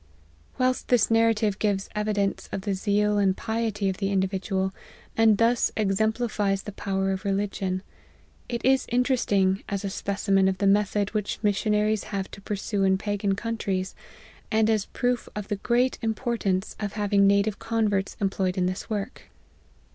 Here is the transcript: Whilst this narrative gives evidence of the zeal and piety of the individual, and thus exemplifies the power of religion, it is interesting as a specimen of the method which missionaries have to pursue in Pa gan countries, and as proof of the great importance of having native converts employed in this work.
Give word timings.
Whilst 0.57 0.87
this 0.87 1.11
narrative 1.11 1.59
gives 1.59 1.87
evidence 1.93 2.49
of 2.51 2.61
the 2.61 2.73
zeal 2.73 3.19
and 3.19 3.37
piety 3.37 3.87
of 3.87 3.97
the 3.97 4.11
individual, 4.11 4.73
and 5.15 5.37
thus 5.37 5.71
exemplifies 5.77 6.63
the 6.63 6.71
power 6.71 7.11
of 7.11 7.23
religion, 7.23 7.83
it 8.49 8.65
is 8.65 8.87
interesting 8.89 9.63
as 9.69 9.85
a 9.85 9.91
specimen 9.91 10.47
of 10.47 10.57
the 10.57 10.65
method 10.65 11.13
which 11.13 11.37
missionaries 11.43 12.05
have 12.05 12.31
to 12.31 12.41
pursue 12.41 12.83
in 12.83 12.97
Pa 12.97 13.15
gan 13.17 13.35
countries, 13.35 13.93
and 14.49 14.71
as 14.71 14.85
proof 14.87 15.29
of 15.35 15.49
the 15.49 15.57
great 15.57 15.99
importance 16.01 16.75
of 16.79 16.93
having 16.93 17.27
native 17.27 17.59
converts 17.59 18.17
employed 18.19 18.57
in 18.57 18.65
this 18.65 18.89
work. 18.89 19.29